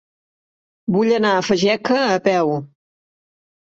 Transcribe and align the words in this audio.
Vull 0.95 1.13
anar 1.19 1.35
a 1.35 1.45
Fageca 1.51 2.01
a 2.17 2.19
peu. 2.33 2.55